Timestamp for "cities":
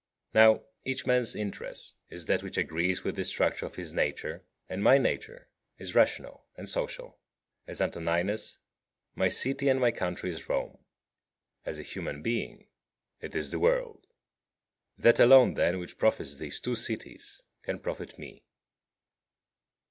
16.73-17.43